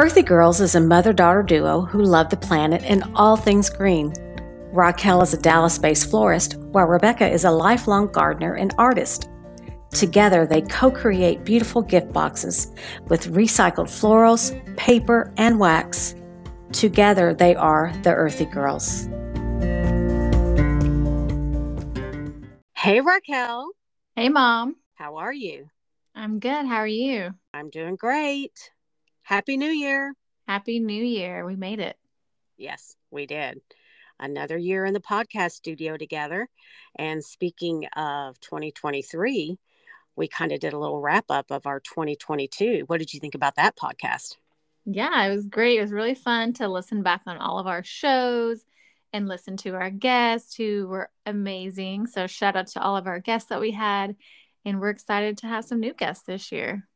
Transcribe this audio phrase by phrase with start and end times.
[0.00, 4.14] Earthy Girls is a mother daughter duo who love the planet and all things green.
[4.72, 9.28] Raquel is a Dallas based florist, while Rebecca is a lifelong gardener and artist.
[9.90, 12.72] Together, they co create beautiful gift boxes
[13.08, 16.14] with recycled florals, paper, and wax.
[16.72, 19.06] Together, they are the Earthy Girls.
[22.74, 23.68] Hey, Raquel.
[24.16, 24.76] Hey, Mom.
[24.94, 25.68] How are you?
[26.14, 26.64] I'm good.
[26.64, 27.34] How are you?
[27.52, 28.70] I'm doing great.
[29.30, 30.12] Happy New Year.
[30.48, 31.46] Happy New Year.
[31.46, 31.96] We made it.
[32.58, 33.60] Yes, we did.
[34.18, 36.48] Another year in the podcast studio together.
[36.96, 39.56] And speaking of 2023,
[40.16, 42.82] we kind of did a little wrap up of our 2022.
[42.88, 44.34] What did you think about that podcast?
[44.84, 45.78] Yeah, it was great.
[45.78, 48.64] It was really fun to listen back on all of our shows
[49.12, 52.08] and listen to our guests who were amazing.
[52.08, 54.16] So, shout out to all of our guests that we had.
[54.64, 56.88] And we're excited to have some new guests this year.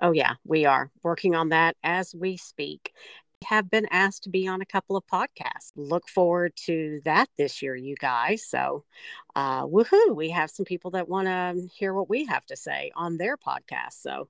[0.00, 2.92] Oh, yeah, we are working on that as we speak.
[3.40, 5.72] We have been asked to be on a couple of podcasts.
[5.76, 8.44] Look forward to that this year, you guys.
[8.46, 8.84] So,
[9.36, 12.90] uh, woohoo, we have some people that want to hear what we have to say
[12.96, 13.94] on their podcast.
[14.02, 14.28] So,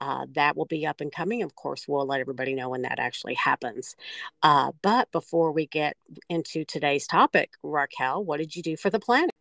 [0.00, 1.42] uh, that will be up and coming.
[1.42, 3.96] Of course, we'll let everybody know when that actually happens.
[4.42, 5.96] Uh, but before we get
[6.30, 9.33] into today's topic, Raquel, what did you do for the planet?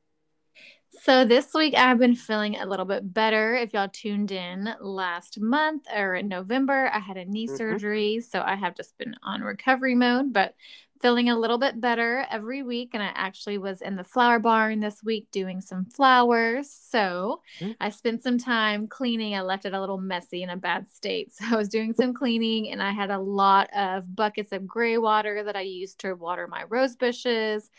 [1.02, 3.56] So this week I've been feeling a little bit better.
[3.56, 7.58] If y'all tuned in last month or in November, I had a knee mm-hmm.
[7.58, 10.56] surgery, so I have just been on recovery mode, but
[11.04, 12.92] feeling a little bit better every week.
[12.94, 16.72] And I actually was in the flower barn this week doing some flowers.
[16.72, 17.74] So mm-hmm.
[17.82, 19.36] I spent some time cleaning.
[19.36, 21.34] I left it a little messy in a bad state.
[21.44, 24.98] So I was doing some cleaning and I had a lot of buckets of gray
[24.98, 27.70] water that I used to water my rose bushes.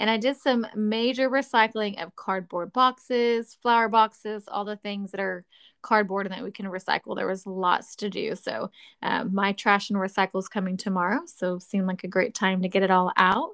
[0.00, 5.20] And I did some major recycling of cardboard boxes, flower boxes, all the things that
[5.20, 5.44] are
[5.82, 7.16] cardboard and that we can recycle.
[7.16, 8.34] There was lots to do.
[8.34, 8.70] So
[9.02, 11.20] um, my trash and recycle is coming tomorrow.
[11.26, 13.50] So seemed like a great time to get it all out.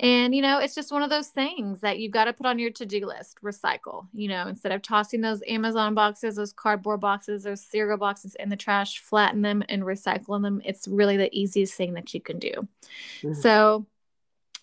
[0.00, 2.58] And, you know, it's just one of those things that you've got to put on
[2.58, 4.08] your to do list recycle.
[4.12, 8.48] You know, instead of tossing those Amazon boxes, those cardboard boxes, those cereal boxes in
[8.48, 10.60] the trash, flatten them and recycle them.
[10.64, 12.52] It's really the easiest thing that you can do.
[13.22, 13.34] Mm-hmm.
[13.34, 13.86] So,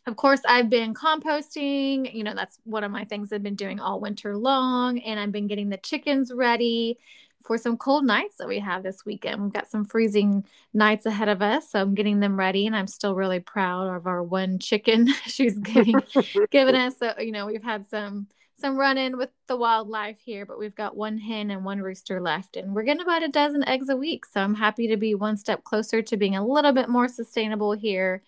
[0.08, 2.14] of course, I've been composting.
[2.14, 5.00] You know, that's one of my things I've been doing all winter long.
[5.00, 6.98] And I've been getting the chickens ready
[7.46, 9.42] for some cold nights that we have this weekend.
[9.42, 11.72] We've got some freezing nights ahead of us.
[11.72, 12.66] So I'm getting them ready.
[12.66, 16.02] And I'm still really proud of our one chicken she's getting
[16.52, 16.98] given us.
[16.98, 18.28] So, you know, we've had some
[18.60, 22.20] some run in with the wildlife here, but we've got one hen and one rooster
[22.20, 24.26] left, and we're getting about a dozen eggs a week.
[24.26, 27.72] So I'm happy to be one step closer to being a little bit more sustainable
[27.72, 28.22] here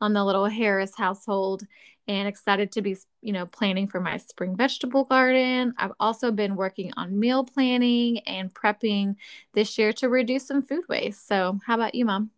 [0.00, 1.64] on the little Harris household
[2.06, 5.74] and excited to be, you know, planning for my spring vegetable garden.
[5.78, 9.16] I've also been working on meal planning and prepping
[9.52, 11.26] this year to reduce some food waste.
[11.28, 12.30] So, how about you, Mom?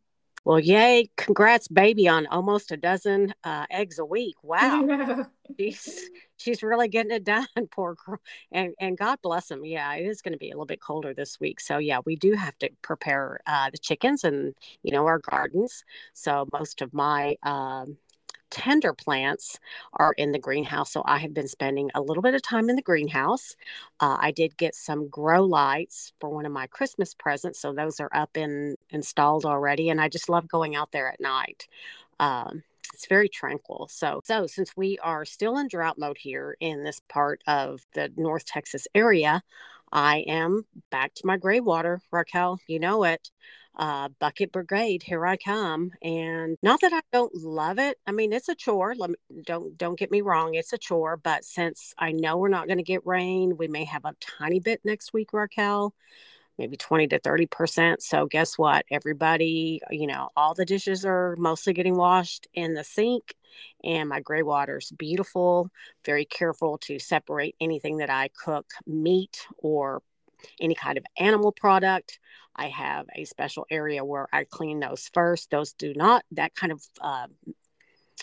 [0.44, 1.10] Well, yay.
[1.16, 4.36] Congrats, baby, on almost a dozen uh, eggs a week.
[4.42, 5.26] Wow.
[5.58, 8.18] she's, she's really getting it done, poor girl.
[8.50, 9.64] And, and God bless them.
[9.64, 11.60] Yeah, it is going to be a little bit colder this week.
[11.60, 15.84] So, yeah, we do have to prepare uh, the chickens and, you know, our gardens.
[16.14, 17.96] So, most of my um,
[18.50, 19.58] tender plants
[19.94, 20.92] are in the greenhouse.
[20.92, 23.56] So I have been spending a little bit of time in the greenhouse.
[24.00, 27.60] Uh, I did get some grow lights for one of my Christmas presents.
[27.60, 29.88] So those are up and installed already.
[29.90, 31.68] And I just love going out there at night.
[32.18, 32.62] Um,
[32.92, 33.88] it's very tranquil.
[33.90, 38.12] So, so since we are still in drought mode here in this part of the
[38.16, 39.42] North Texas area,
[39.92, 42.58] I am back to my gray water, Raquel.
[42.66, 43.30] You know it
[43.76, 45.90] uh, bucket brigade here i come.
[46.02, 49.76] And not that i don't love it i mean it's a chore Let me, don't
[49.78, 52.84] don't get me wrong it's a chore but since i know we're not going to
[52.84, 55.94] get rain we may have a tiny bit next week raquel
[56.58, 58.02] maybe 20 to 30 percent.
[58.02, 58.84] So guess what?
[58.90, 63.34] Everybody you know all the dishes are mostly getting washed in the sink
[63.82, 65.70] and my gray water's beautiful
[66.04, 70.02] very careful to separate anything that i cook meat or
[70.60, 72.18] any kind of animal product.
[72.54, 75.50] I have a special area where I clean those first.
[75.50, 77.26] Those do not, that kind of uh,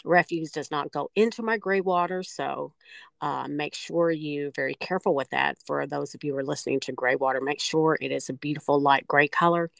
[0.03, 2.23] refuse does not go into my gray water.
[2.23, 2.73] So
[3.21, 5.57] uh, make sure you very careful with that.
[5.65, 8.33] For those of you who are listening to gray water, make sure it is a
[8.33, 9.71] beautiful light gray color,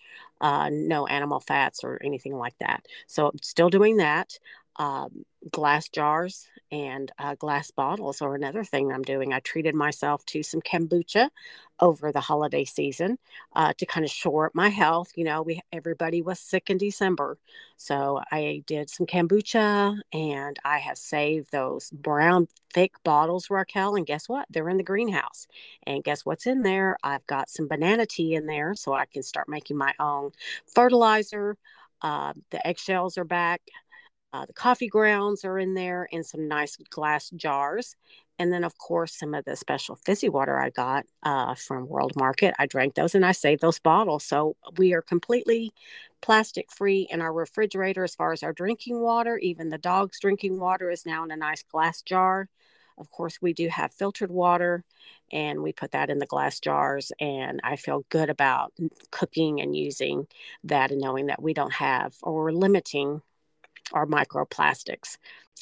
[0.41, 2.85] uh, no animal fats or anything like that.
[3.05, 4.39] So still doing that.
[4.77, 9.33] Um, glass jars and uh, glass bottles are another thing I'm doing.
[9.33, 11.29] I treated myself to some kombucha
[11.79, 13.17] over the holiday season
[13.55, 15.11] uh, to kind of shore up my health.
[15.15, 17.37] You know, we everybody was sick in December,
[17.77, 23.95] so I did some kombucha, and I have saved those brown thick bottles, Raquel.
[23.95, 24.47] And guess what?
[24.49, 25.47] They're in the greenhouse.
[25.85, 26.97] And guess what's in there?
[27.03, 30.31] I've got some banana tea in there, so I can start making my own
[30.67, 31.57] fertilizer
[32.01, 33.61] Uh, the eggshells are back.
[34.33, 37.95] Uh, the coffee grounds are in there in some nice glass jars.
[38.39, 42.15] And then, of course, some of the special fizzy water I got uh, from World
[42.15, 42.53] Market.
[42.59, 44.23] I drank those and I saved those bottles.
[44.23, 45.71] So we are completely
[46.21, 49.37] plastic free in our refrigerator as far as our drinking water.
[49.39, 52.47] Even the dog's drinking water is now in a nice glass jar.
[52.99, 54.83] Of course, we do have filtered water
[55.31, 57.11] and we put that in the glass jars.
[57.19, 58.73] And I feel good about
[59.09, 60.27] cooking and using
[60.63, 63.21] that and knowing that we don't have or we're limiting
[63.93, 65.17] our microplastics.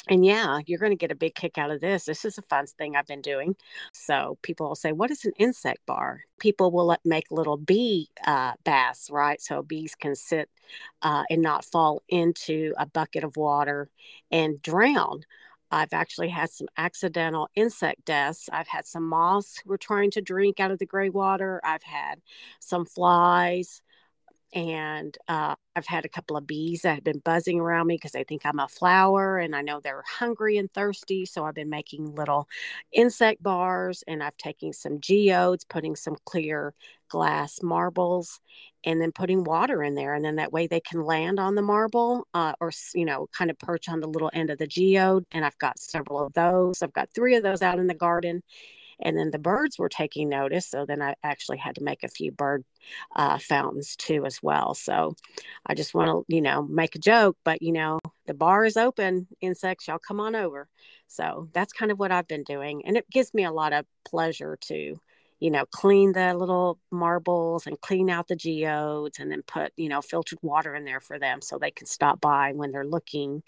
[0.09, 2.05] And yeah, you're going to get a big kick out of this.
[2.05, 3.55] This is a fun thing I've been doing.
[3.93, 6.21] So people will say, What is an insect bar?
[6.39, 9.41] People will make little bee uh, baths, right?
[9.41, 10.49] So bees can sit
[11.01, 13.89] uh, and not fall into a bucket of water
[14.31, 15.21] and drown.
[15.71, 18.47] I've actually had some accidental insect deaths.
[18.51, 21.59] I've had some moths who were trying to drink out of the gray water.
[21.63, 22.21] I've had
[22.59, 23.81] some flies
[24.55, 28.13] and uh, I've had a couple of bees that have been buzzing around me because
[28.13, 31.25] they think I'm a flower and I know they're hungry and thirsty.
[31.25, 32.47] So I've been making little
[32.93, 36.73] insect bars and I've taken some geodes, putting some clear
[37.09, 38.39] glass marbles,
[38.85, 40.13] and then putting water in there.
[40.13, 43.51] And then that way they can land on the marble uh, or, you know, kind
[43.51, 45.25] of perch on the little end of the geode.
[45.33, 46.81] And I've got several of those.
[46.81, 48.41] I've got three of those out in the garden
[49.01, 52.07] and then the birds were taking notice so then i actually had to make a
[52.07, 52.63] few bird
[53.15, 54.73] uh, fountains too as well.
[54.73, 55.15] So
[55.65, 58.77] i just want to you know make a joke but you know the bar is
[58.77, 60.67] open insects y'all come on over.
[61.07, 63.85] So that's kind of what i've been doing and it gives me a lot of
[64.05, 64.99] pleasure to
[65.39, 69.89] you know, clean the little marbles and clean out the geodes and then put, you
[69.89, 73.43] know, filtered water in there for them so they can stop by when they're looking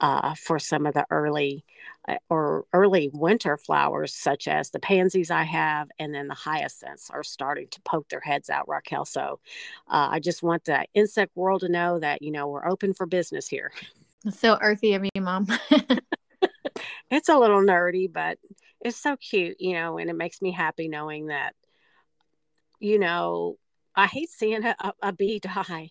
[0.00, 1.64] uh, for some of the early
[2.06, 7.10] uh, or early winter flowers, such as the pansies I have, and then the hyacinths
[7.10, 9.04] are starting to poke their heads out, Raquel.
[9.04, 9.40] So
[9.88, 13.06] uh, I just want the insect world to know that, you know, we're open for
[13.06, 13.72] business here.
[14.30, 15.46] So earthy of you, Mom.
[17.10, 18.38] it's a little nerdy, but
[18.82, 21.54] it's so cute, you know, and it makes me happy knowing that,
[22.80, 23.56] you know,
[23.94, 25.90] I hate seeing a, a bee die.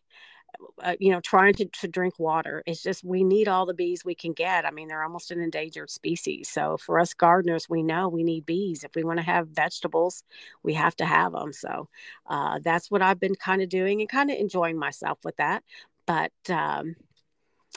[0.84, 2.62] Uh, you know, trying to, to drink water.
[2.66, 4.66] It's just we need all the bees we can get.
[4.66, 6.50] I mean, they're almost an endangered species.
[6.50, 8.84] So for us gardeners, we know we need bees.
[8.84, 10.24] If we want to have vegetables,
[10.62, 11.54] we have to have them.
[11.54, 11.88] So
[12.28, 15.64] uh, that's what I've been kind of doing and kind of enjoying myself with that.
[16.06, 16.96] But um,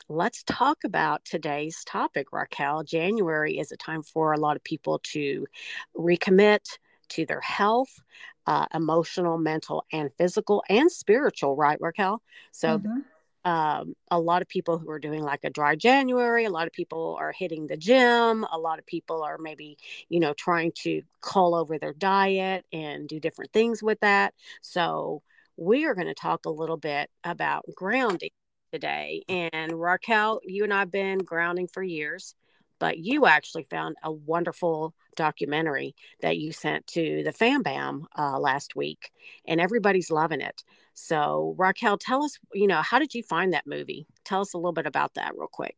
[0.08, 2.84] let's talk about today's topic, Raquel.
[2.84, 5.46] January is a time for a lot of people to
[5.96, 6.78] recommit
[7.10, 8.00] to their health,
[8.46, 12.22] uh, emotional, mental, and physical, and spiritual, right, Raquel?
[12.52, 13.00] So, mm-hmm.
[13.46, 16.72] Um, a lot of people who are doing like a dry January, a lot of
[16.72, 19.76] people are hitting the gym, a lot of people are maybe,
[20.08, 24.32] you know, trying to call over their diet and do different things with that.
[24.62, 25.20] So,
[25.58, 28.30] we are going to talk a little bit about grounding
[28.74, 29.22] today.
[29.28, 32.34] And Raquel, you and I have been grounding for years,
[32.80, 38.36] but you actually found a wonderful documentary that you sent to the Fam Bam uh,
[38.40, 39.12] last week,
[39.46, 40.64] and everybody's loving it.
[40.92, 44.08] So, Raquel, tell us, you know, how did you find that movie?
[44.24, 45.76] Tell us a little bit about that, real quick.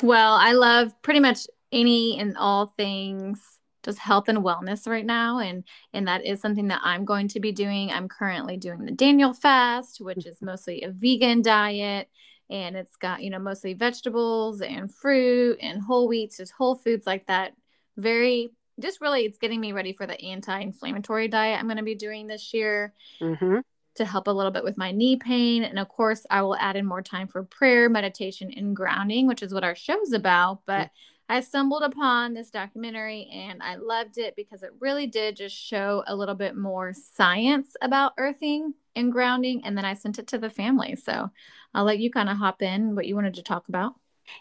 [0.00, 5.38] Well, I love pretty much any and all things just health and wellness right now
[5.38, 7.90] and and that is something that i'm going to be doing.
[7.90, 12.08] I'm currently doing the daniel fast which is mostly a vegan diet
[12.50, 17.06] and it's got you know mostly vegetables and fruit and whole wheats just whole foods
[17.06, 17.52] like that.
[17.96, 21.94] Very just really it's getting me ready for the anti-inflammatory diet i'm going to be
[21.94, 23.58] doing this year mm-hmm.
[23.94, 26.76] to help a little bit with my knee pain and of course i will add
[26.76, 30.86] in more time for prayer meditation and grounding which is what our show's about but
[30.86, 30.94] mm-hmm
[31.30, 36.02] I stumbled upon this documentary and I loved it because it really did just show
[36.08, 39.64] a little bit more science about earthing and grounding.
[39.64, 40.96] And then I sent it to the family.
[40.96, 41.30] So
[41.72, 43.94] I'll let you kind of hop in what you wanted to talk about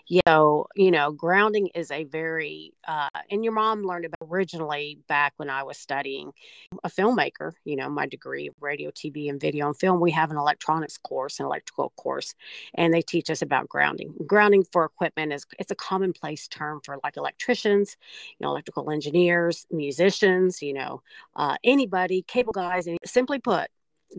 [0.08, 5.00] you know, you know, grounding is a very, uh, and your mom learned about originally
[5.08, 6.32] back when I was studying
[6.84, 10.00] a filmmaker, you know, my degree radio, TV, and video and film.
[10.00, 12.34] We have an electronics course, an electrical course,
[12.74, 14.14] and they teach us about grounding.
[14.26, 17.98] Grounding for equipment is it's a commonplace term for like electricians,
[18.38, 21.02] you know, electrical engineers, musicians, you know,
[21.36, 22.88] uh, anybody, cable guys.
[22.88, 23.70] And simply put,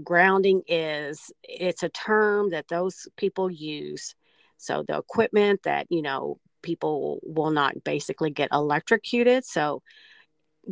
[0.05, 4.15] grounding is it's a term that those people use
[4.61, 9.45] so the equipment that, you know, people will not basically get electrocuted.
[9.45, 9.83] So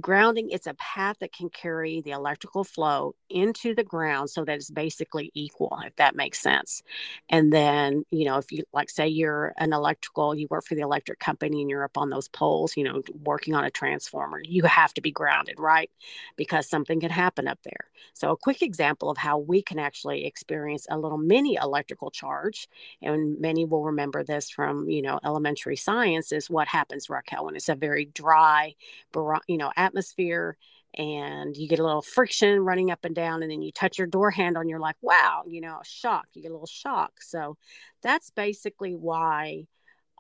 [0.01, 4.57] grounding it's a path that can carry the electrical flow into the ground so that
[4.57, 6.83] it's basically equal if that makes sense.
[7.29, 10.83] And then you know if you like say you're an electrical you work for the
[10.83, 14.63] electric company and you're up on those poles you know working on a transformer you
[14.65, 15.91] have to be grounded right?
[16.37, 17.91] Because something can happen up there.
[18.15, 22.69] So a quick example of how we can actually experience a little mini electrical charge
[23.03, 27.57] and many will remember this from you know elementary science is what happens raquel when
[27.57, 28.75] it's a very dry
[29.47, 29.88] you know atmosphere
[30.95, 34.07] and you get a little friction running up and down and then you touch your
[34.07, 37.13] door handle and you're like wow you know shock you get a little shock.
[37.21, 37.57] So
[38.03, 39.67] that's basically why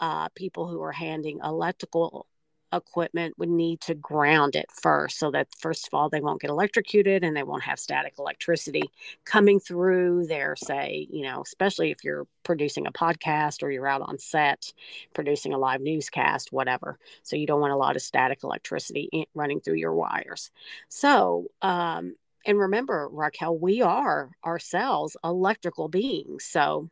[0.00, 2.26] uh, people who are handing electrical
[2.72, 6.50] equipment would need to ground it first so that first of all they won't get
[6.50, 8.82] electrocuted and they won't have static electricity
[9.24, 14.02] coming through their say you know especially if you're producing a podcast or you're out
[14.02, 14.72] on set
[15.14, 16.98] producing a live newscast whatever.
[17.22, 20.50] So you don't want a lot of static electricity running through your wires.
[20.88, 26.44] So um and remember raquel we are ourselves electrical beings.
[26.44, 26.90] So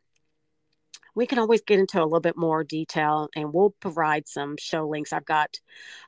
[1.17, 4.87] we can always get into a little bit more detail and we'll provide some show
[4.87, 5.11] links.
[5.11, 5.59] I've got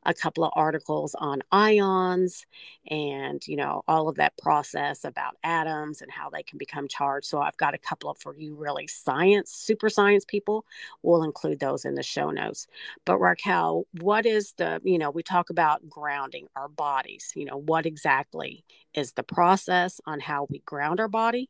[0.06, 2.46] a couple of articles on ions
[2.92, 7.26] and, you know, all of that process about atoms and how they can become charged.
[7.26, 10.64] So I've got a couple of for you really science, super science people.
[11.02, 12.68] We'll include those in the show notes.
[13.04, 17.58] But Raquel, what is the, you know, we talk about grounding our bodies, you know,
[17.58, 18.64] what exactly
[18.94, 21.50] is the process on how we ground our body.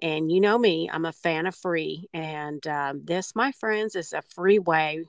[0.00, 2.08] And you know me, I'm a fan of free.
[2.12, 5.04] And uh, um, this, my friends, is a free way,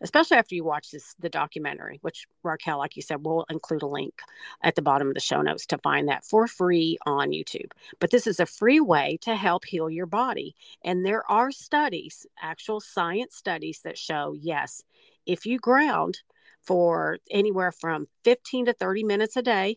[0.00, 3.86] especially after you watch this the documentary, which Raquel, like you said, we'll include a
[3.86, 4.14] link
[4.62, 7.70] at the bottom of the show notes to find that for free on YouTube.
[8.00, 10.54] But this is a free way to help heal your body.
[10.84, 14.82] And there are studies, actual science studies that show yes,
[15.26, 16.20] if you ground
[16.62, 19.76] for anywhere from 15 to 30 minutes a day,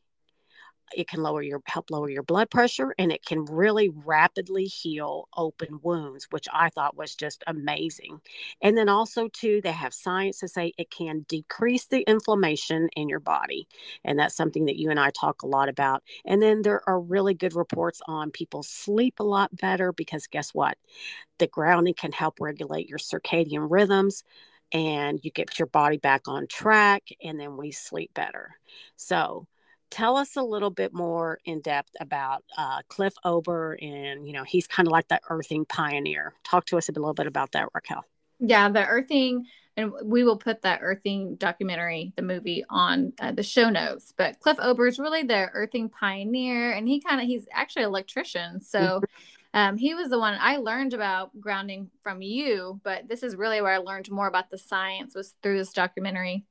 [0.95, 5.27] it can lower your help lower your blood pressure and it can really rapidly heal
[5.35, 8.19] open wounds which i thought was just amazing.
[8.61, 13.09] And then also too they have science to say it can decrease the inflammation in
[13.09, 13.67] your body
[14.03, 16.03] and that's something that you and i talk a lot about.
[16.25, 20.53] And then there are really good reports on people sleep a lot better because guess
[20.53, 20.77] what?
[21.39, 24.23] The grounding can help regulate your circadian rhythms
[24.71, 28.51] and you get your body back on track and then we sleep better.
[28.95, 29.47] So
[29.89, 34.43] tell us a little bit more in depth about uh, Clint Ober, and you know
[34.43, 36.33] he's kind of like the earthing pioneer.
[36.43, 38.03] Talk to us a little bit about that, Raquel.
[38.39, 43.43] Yeah, the earthing, and we will put that earthing documentary, the movie, on uh, the
[43.43, 44.13] show notes.
[44.15, 47.89] But Clint Ober is really the earthing pioneer, and he kind of he's actually an
[47.89, 48.79] electrician, so.
[48.79, 49.03] Mm-hmm.
[49.53, 53.59] Um, he was the one I learned about grounding from you, but this is really
[53.61, 56.45] where I learned more about the science was through this documentary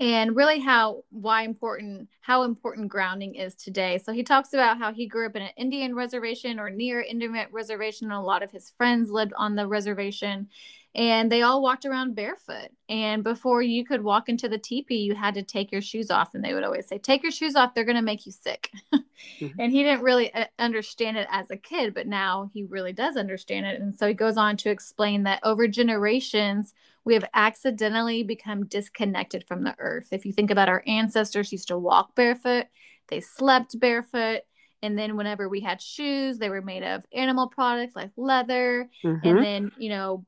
[0.00, 3.98] and really how why important how important grounding is today.
[3.98, 7.46] So he talks about how he grew up in an indian reservation or near indian
[7.52, 10.48] reservation and a lot of his friends lived on the reservation
[10.96, 12.68] and they all walked around barefoot.
[12.88, 16.34] And before you could walk into the teepee you had to take your shoes off
[16.34, 18.70] and they would always say take your shoes off they're going to make you sick.
[19.40, 19.58] Mm-hmm.
[19.58, 23.16] and he didn't really uh, understand it as a kid but now he really does
[23.16, 23.80] understand it.
[23.80, 26.74] And so he goes on to explain that over generations
[27.04, 30.08] we have accidentally become disconnected from the earth.
[30.10, 32.66] If you think about our ancestors used to walk barefoot,
[33.08, 34.42] they slept barefoot.
[34.82, 38.88] And then whenever we had shoes, they were made of animal products like leather.
[39.04, 39.28] Mm-hmm.
[39.28, 40.24] And then, you know,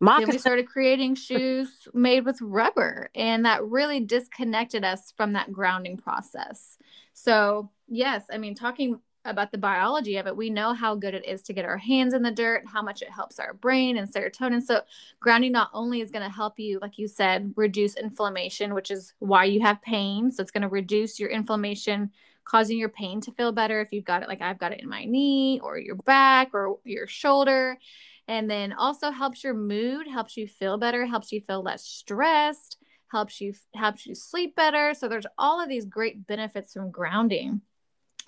[0.00, 3.10] then we started creating shoes made with rubber.
[3.14, 6.78] And that really disconnected us from that grounding process.
[7.14, 11.26] So, yes, I mean, talking about the biology of it, we know how good it
[11.26, 14.12] is to get our hands in the dirt, how much it helps our brain and
[14.12, 14.62] serotonin.
[14.62, 14.82] So,
[15.20, 19.14] grounding not only is going to help you, like you said, reduce inflammation, which is
[19.18, 20.30] why you have pain.
[20.30, 22.10] So, it's going to reduce your inflammation,
[22.44, 24.88] causing your pain to feel better if you've got it like I've got it in
[24.88, 27.78] my knee or your back or your shoulder.
[28.26, 32.76] And then also helps your mood, helps you feel better, helps you feel less stressed,
[33.10, 34.94] helps you helps you sleep better.
[34.94, 37.62] So there's all of these great benefits from grounding.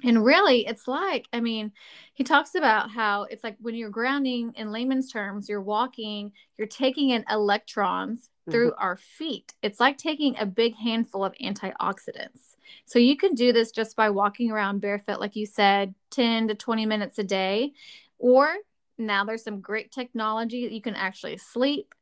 [0.02, 1.72] And really, it's like, I mean,
[2.14, 6.66] he talks about how it's like when you're grounding in layman's terms, you're walking, you're
[6.66, 8.50] taking in electrons mm-hmm.
[8.50, 9.54] through our feet.
[9.62, 12.56] It's like taking a big handful of antioxidants.
[12.84, 16.54] So you can do this just by walking around barefoot, like you said, 10 to
[16.54, 17.72] 20 minutes a day.
[18.18, 18.54] Or
[18.98, 21.94] now there's some great technology that you can actually sleep,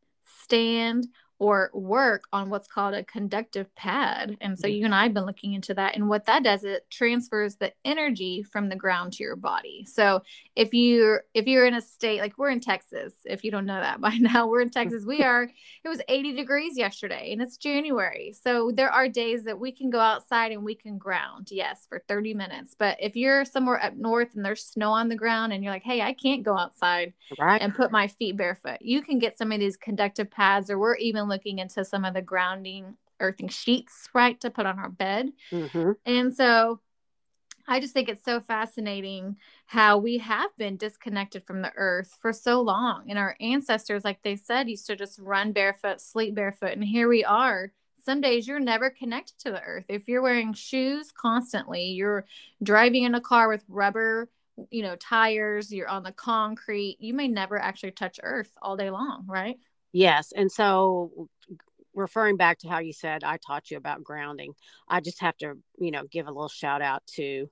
[0.43, 1.07] stand,
[1.39, 4.37] or work on what's called a conductive pad.
[4.41, 4.77] And so mm-hmm.
[4.77, 5.95] you and I have been looking into that.
[5.95, 9.87] And what that does, it transfers the energy from the ground to your body.
[9.89, 10.23] So
[10.57, 13.81] if you're if you're in a state like we're in Texas, if you don't know
[13.81, 15.05] that by now, we're in Texas.
[15.07, 15.45] We are,
[15.85, 18.35] it was 80 degrees yesterday and it's January.
[18.41, 22.03] So there are days that we can go outside and we can ground, yes, for
[22.09, 22.75] 30 minutes.
[22.79, 25.83] But if you're somewhere up north and there's snow on the ground and you're like,
[25.83, 27.61] hey, I can't go outside right.
[27.61, 30.97] and put my feet barefoot, you can get some of these conductive pads or we're
[30.97, 35.31] even looking into some of the grounding earthing sheets, right, to put on our bed.
[35.51, 35.93] Mm-hmm.
[36.07, 36.81] And so
[37.67, 42.33] I just think it's so fascinating how we have been disconnected from the earth for
[42.33, 43.11] so long.
[43.11, 46.73] And our ancestors, like they said, used to just run barefoot, sleep barefoot.
[46.73, 47.73] And here we are.
[48.03, 49.85] Some days you're never connected to the earth.
[49.89, 52.25] If you're wearing shoes constantly, you're
[52.63, 54.31] driving in a car with rubber,
[54.71, 58.91] you know, tires, you're on the concrete, you may never actually touch earth all day
[58.91, 59.59] long, right?
[59.93, 60.33] Yes.
[60.35, 61.29] And so
[61.95, 64.55] referring back to how you said I taught you about grounding,
[64.89, 67.49] I just have to, you know, give a little shout out to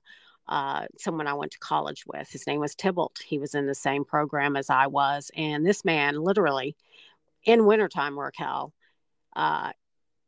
[0.47, 2.29] uh, someone I went to college with.
[2.29, 3.19] His name was Tybalt.
[3.25, 5.29] He was in the same program as I was.
[5.35, 6.75] And this man, literally,
[7.43, 8.73] in wintertime, Raquel,
[9.35, 9.71] uh,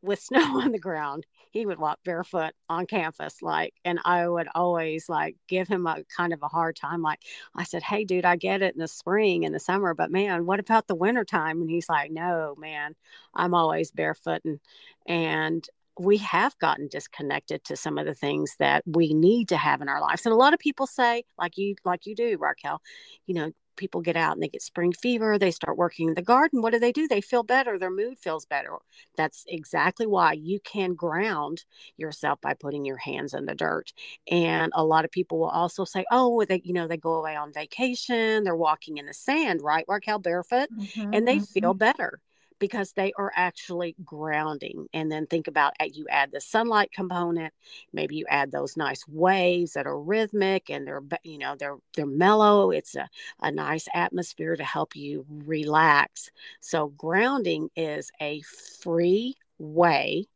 [0.01, 4.48] with snow on the ground, he would walk barefoot on campus like and i would
[4.56, 7.20] always like give him a kind of a hard time like
[7.56, 10.46] i said hey dude i get it in the spring and the summer but man
[10.46, 11.62] what about the winter time?
[11.62, 12.96] And he's like no man
[13.34, 14.60] i'm always barefoot and
[15.08, 15.68] and
[16.00, 19.89] we have gotten disconnected to some of the things that we need to have in
[19.89, 20.25] our lives.
[20.25, 22.82] And a lot of people say like you like you do raquel
[23.27, 26.22] you know people get out and they get spring fever, they start working in the
[26.22, 26.62] garden.
[26.62, 27.08] What do they do?
[27.08, 27.80] They feel better.
[27.80, 28.74] Their mood feels better.
[29.16, 31.64] That's exactly why you can ground
[31.98, 33.94] yourself by putting your hands in the dirt.
[34.30, 37.36] And a lot of people will also say, oh, they, you know, they go away
[37.36, 39.86] on vacation, they're walking in the sand, right?
[39.88, 41.60] Raquel barefoot, mm-hmm, and they mm-hmm.
[41.60, 42.20] feel better
[42.60, 44.88] because they are actually grounding.
[44.94, 47.54] And then think about you add the sunlight component,
[47.94, 52.06] maybe you add those nice waves that are rhythmic and they're you know they're they're
[52.06, 52.72] mellow.
[52.72, 53.10] It's a,
[53.42, 56.32] a nice atmosphere to help you relax.
[56.60, 58.42] So grounding is a
[58.82, 60.28] free way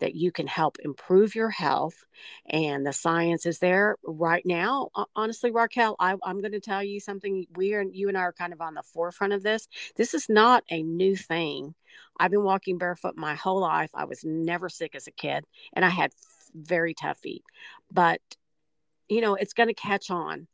[0.00, 2.04] that you can help improve your health.
[2.46, 4.90] And the science is there right now.
[5.14, 7.46] Honestly, Raquel, I, am going to tell you something.
[7.56, 9.68] We are, you and I are kind of on the forefront of this.
[9.96, 11.74] This is not a new thing.
[12.18, 13.90] I've been walking barefoot my whole life.
[13.94, 16.12] I was never sick as a kid, and I had
[16.54, 17.44] very tough feet.
[17.92, 18.20] But,
[19.08, 20.46] you know, it's going to catch on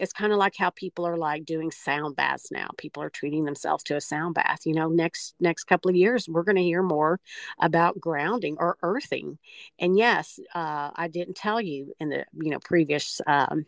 [0.00, 2.68] it's kind of like how people are like doing sound baths now.
[2.78, 6.28] People are treating themselves to a sound bath you know next next couple of years
[6.28, 7.20] we're going to hear more
[7.60, 9.38] about grounding or earthing.
[9.78, 13.66] And yes uh, i didn't tell you in the you know previous um,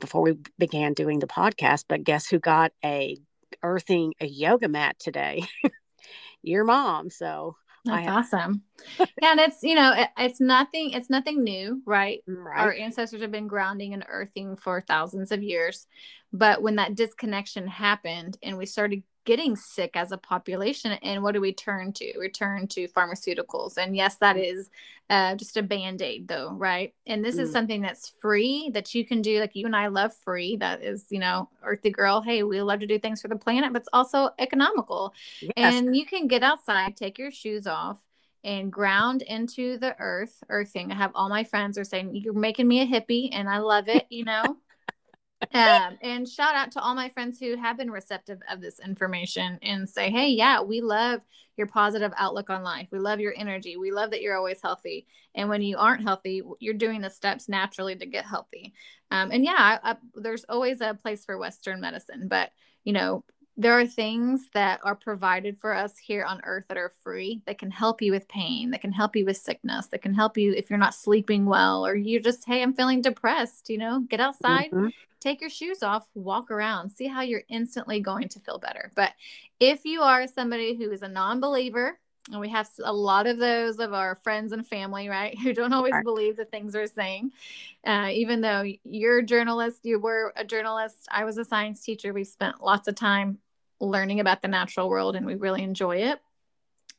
[0.00, 3.16] before we began doing the podcast but guess who got a
[3.62, 5.42] earthing a yoga mat today?
[6.42, 7.10] Your mom.
[7.10, 8.62] So that's awesome.
[8.98, 12.20] yeah, and it's you know it, it's nothing it's nothing new, right?
[12.26, 12.60] right?
[12.60, 15.86] Our ancestors have been grounding and earthing for thousands of years,
[16.32, 21.32] but when that disconnection happened and we started getting sick as a population and what
[21.32, 24.64] do we turn to we turn to pharmaceuticals and yes that mm.
[25.10, 27.40] uh, just a band-aid though right and this mm.
[27.40, 30.82] is something that's free that you can do like you and i love free that
[30.82, 33.82] is you know earthy girl hey we love to do things for the planet but
[33.82, 35.52] it's also economical yes.
[35.56, 37.98] and you can get outside take your shoes off
[38.44, 42.66] and ground into the earth earthing i have all my friends are saying you're making
[42.66, 44.42] me a hippie and i love it you know
[45.52, 49.58] um, and shout out to all my friends who have been receptive of this information
[49.62, 51.20] and say, hey, yeah, we love
[51.56, 52.88] your positive outlook on life.
[52.90, 53.76] We love your energy.
[53.76, 55.06] We love that you're always healthy.
[55.34, 58.72] And when you aren't healthy, you're doing the steps naturally to get healthy.
[59.10, 62.52] Um, and yeah, I, I, there's always a place for Western medicine, but
[62.84, 63.24] you know,
[63.56, 67.58] there are things that are provided for us here on earth that are free that
[67.58, 70.52] can help you with pain that can help you with sickness that can help you
[70.52, 74.20] if you're not sleeping well or you're just hey i'm feeling depressed you know get
[74.20, 74.88] outside mm-hmm.
[75.22, 79.12] Take your shoes off walk around see how you're instantly going to feel better but
[79.60, 81.98] if you are somebody who is a non-believer
[82.30, 85.72] and we have a lot of those of our friends and family right who don't
[85.72, 86.04] always right.
[86.04, 87.30] believe the things we're saying
[87.86, 92.12] uh, even though you're a journalist you were a journalist i was a science teacher
[92.12, 93.38] we spent lots of time
[93.80, 96.20] learning about the natural world and we really enjoy it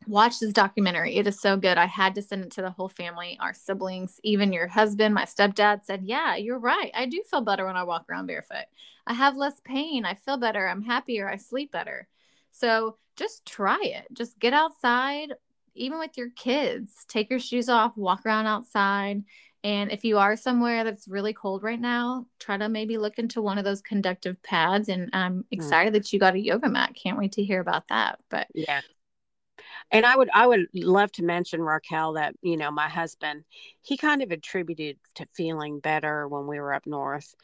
[0.07, 2.89] watch this documentary it is so good i had to send it to the whole
[2.89, 7.41] family our siblings even your husband my stepdad said yeah you're right i do feel
[7.41, 8.65] better when i walk around barefoot
[9.07, 12.07] i have less pain i feel better i'm happier i sleep better
[12.51, 14.07] so just try it.
[14.13, 15.33] Just get outside,
[15.75, 17.05] even with your kids.
[17.07, 19.23] Take your shoes off, walk around outside.
[19.63, 23.41] And if you are somewhere that's really cold right now, try to maybe look into
[23.41, 24.89] one of those conductive pads.
[24.89, 25.41] And I'm hmm.
[25.51, 25.95] excited mm.
[25.95, 26.95] that you got a yoga mat.
[26.95, 28.19] Can't wait to hear about that.
[28.29, 28.81] But yeah,
[29.91, 33.43] and I would I would love to mention Raquel that you know my husband
[33.81, 37.35] he kind of attributed to feeling better when we were up north,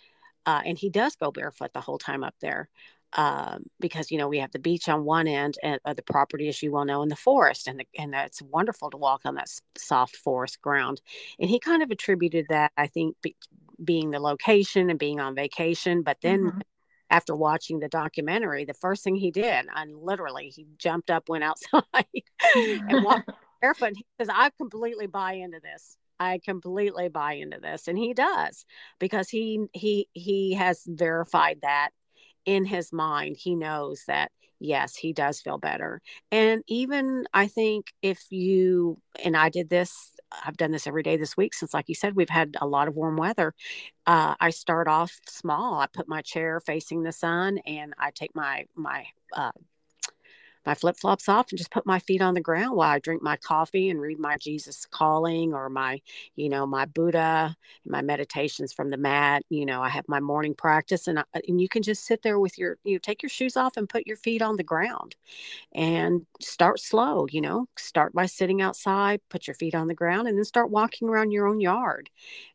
[0.45, 2.69] uh, and he does go barefoot the whole time up there
[3.13, 6.61] um, because you know we have the beach on one end of the property, as
[6.61, 9.49] you well know, in the forest, and the, and it's wonderful to walk on that
[9.77, 11.01] soft forest ground.
[11.39, 13.35] And he kind of attributed that, I think, be,
[13.83, 16.03] being the location and being on vacation.
[16.03, 16.59] But then mm-hmm
[17.09, 21.43] after watching the documentary, the first thing he did, and literally he jumped up, went
[21.43, 21.83] outside
[22.55, 23.29] and walked
[23.61, 23.93] barefoot.
[23.95, 25.97] He says, I completely buy into this.
[26.19, 27.87] I completely buy into this.
[27.87, 28.65] And he does
[28.99, 31.89] because he he he has verified that
[32.45, 33.37] in his mind.
[33.39, 36.01] He knows that yes, he does feel better.
[36.31, 40.11] And even I think if you and I did this
[40.45, 42.87] I've done this every day this week since, like you said, we've had a lot
[42.87, 43.53] of warm weather.
[44.05, 45.79] Uh, I start off small.
[45.79, 49.51] I put my chair facing the sun, and I take my my uh,
[50.69, 53.23] my flip flops off and just put my feet on the ground while I drink
[53.23, 55.99] my coffee and read my Jesus calling or my,
[56.35, 57.55] you know, my Buddha,
[57.87, 59.41] my meditations from the mat.
[59.49, 62.39] You know, I have my morning practice and, I, and you can just sit there
[62.39, 65.15] with your, you know, take your shoes off and put your feet on the ground
[65.73, 70.27] and start slow, you know, start by sitting outside, put your feet on the ground
[70.27, 72.11] and then start walking around your own yard.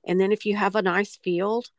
[0.07, 1.71] And then if you have a nice field,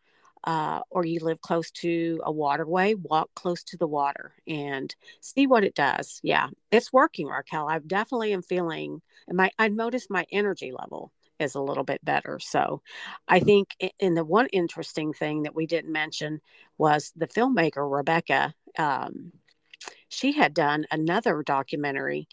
[0.45, 5.47] uh, or you live close to a waterway, walk close to the water and see
[5.47, 6.19] what it does.
[6.23, 7.67] Yeah, it's working, Raquel.
[7.67, 12.03] I definitely am feeling, and my I noticed my energy level is a little bit
[12.03, 12.39] better.
[12.39, 12.81] So
[13.27, 16.39] I think in the one interesting thing that we didn't mention
[16.77, 18.53] was the filmmaker Rebecca.
[18.77, 19.31] Um,
[20.09, 22.27] she had done another documentary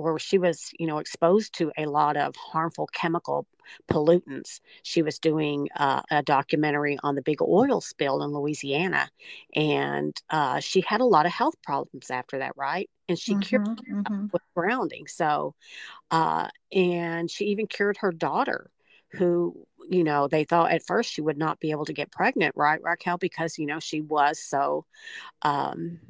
[0.00, 3.46] where she was, you know, exposed to a lot of harmful chemical
[3.88, 4.60] pollutants.
[4.82, 9.08] She was doing uh, a documentary on the big oil spill in Louisiana,
[9.54, 12.88] and uh, she had a lot of health problems after that, right?
[13.08, 14.26] And she mm-hmm, cured mm-hmm.
[14.32, 15.06] with grounding.
[15.06, 15.54] So,
[16.10, 18.70] uh, and she even cured her daughter,
[19.12, 22.54] who you know they thought at first she would not be able to get pregnant,
[22.56, 24.86] right, Raquel, because you know she was so.
[25.42, 26.00] Um,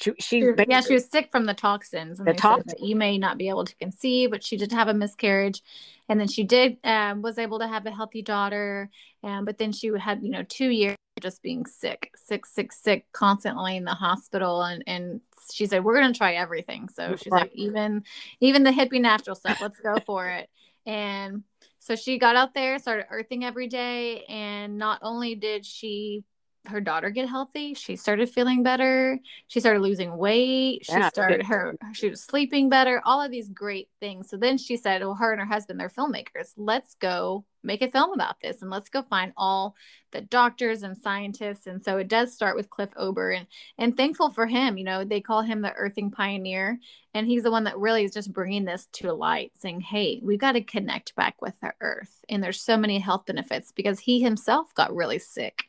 [0.00, 2.20] she, she yeah, she was sick from the toxins.
[2.20, 2.74] And the toxins.
[2.80, 5.60] you may not be able to conceive, but she did have a miscarriage,
[6.08, 8.90] and then she did um, was able to have a healthy daughter.
[9.24, 13.06] Um, but then she had you know two years just being sick, sick, sick, sick,
[13.10, 15.20] constantly in the hospital, and and
[15.52, 16.88] she said we're gonna try everything.
[16.88, 17.42] So she's right.
[17.42, 18.04] like even
[18.40, 20.48] even the hippie natural stuff, let's go for it.
[20.86, 21.42] And
[21.80, 26.22] so she got out there, started earthing every day, and not only did she
[26.68, 31.42] her daughter get healthy she started feeling better she started losing weight she yeah, started
[31.42, 34.28] her she was sleeping better all of these great things.
[34.28, 36.52] So then she said well her and her husband they're filmmakers.
[36.56, 39.74] Let's go make a film about this and let's go find all
[40.12, 41.66] the doctors and scientists.
[41.66, 43.46] And so it does start with clint ober and
[43.78, 46.78] and thankful for him you know they call him the earthing pioneer.
[47.14, 50.38] And he's the one that really is just bringing this to light saying hey we've
[50.38, 52.24] got to connect back with the earth.
[52.28, 55.64] And there's so many health benefits because he himself got really sick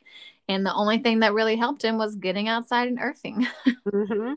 [0.50, 3.46] and the only thing that really helped him was getting outside and earthing.
[3.86, 4.32] mm-hmm.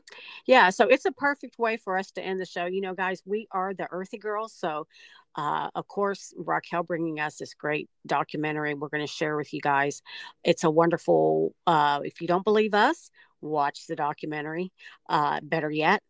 [0.46, 2.66] Yeah, so it's a perfect way for us to end the show.
[2.66, 4.86] You know, guys, we are the Earthy Girls, so
[5.34, 9.60] uh, of course, Raquel bringing us this great documentary we're going to share with you
[9.60, 10.02] guys.
[10.44, 14.72] It's a wonderful, uh, if you don't believe us, watch the documentary.
[15.08, 16.00] Uh, better yet,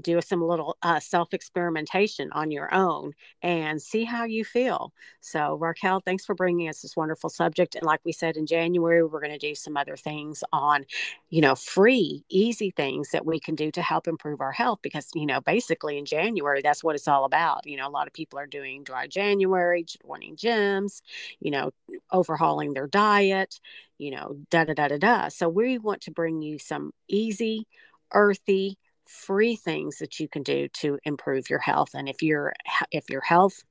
[0.00, 4.92] do some little uh, self experimentation on your own and see how you feel.
[5.20, 7.74] So, Raquel, thanks for bringing us this wonderful subject.
[7.74, 10.84] And like we said in January, we're going to do some other things on,
[11.30, 15.08] you know, free, easy things that we can do to help improve our health because,
[15.14, 17.66] you know, basically in January, that's what it's all about.
[17.66, 21.02] You know, a lot of people are doing dry January, joining gyms,
[21.40, 21.70] you know,
[22.12, 23.60] overhauling their diet,
[23.98, 25.28] you know, da da da da da.
[25.28, 27.66] So, we want to bring you some easy,
[28.12, 32.52] earthy, free things that you can do to improve your health and if your
[32.90, 33.62] if your health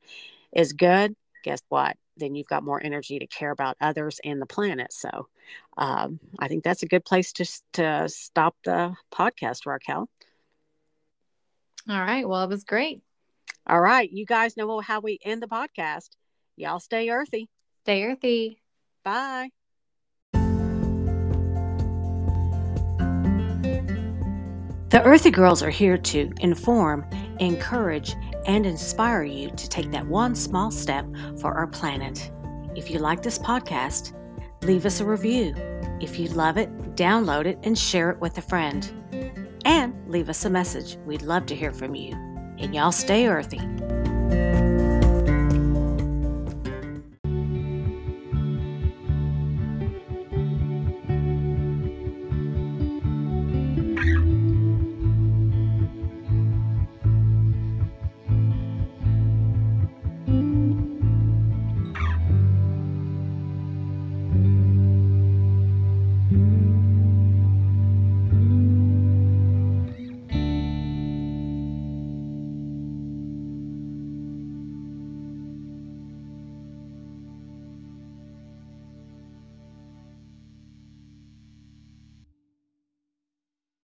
[0.52, 1.98] is good guess what?
[2.18, 5.28] Then you've got more energy to care about others and the planet so
[5.78, 10.10] um, i think that's a good place to to stop the podcast raquel.
[11.90, 13.02] All right well it was great.
[13.68, 16.10] All right you guys know how we end the podcast.
[16.56, 17.50] Y'all stay earthy.
[17.84, 18.62] Stay earthy.
[19.04, 19.63] Bye
[24.94, 27.04] The Earthy Girls are here to inform,
[27.40, 31.08] encourage, and inspire you to take that one small step
[31.40, 32.30] for our planet.
[32.76, 34.14] If you like this podcast,
[34.62, 35.56] leave us a review.
[36.00, 38.88] If you love it, download it and share it with a friend.
[39.66, 40.98] And leave us a message.
[41.08, 42.12] We'd love to hear from you.
[42.60, 43.62] And y'all stay earthy.